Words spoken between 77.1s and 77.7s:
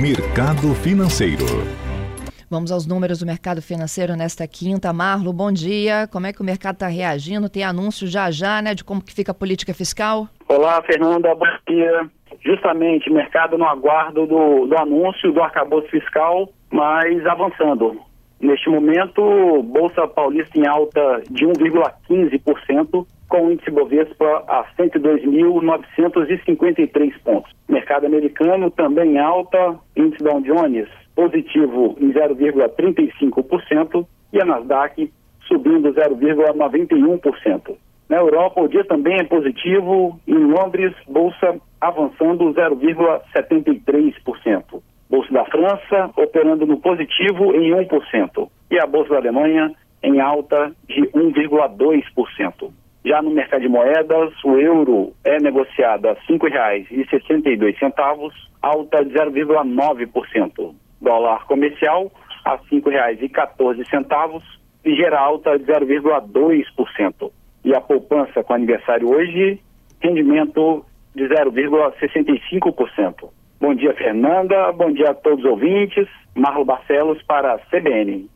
para a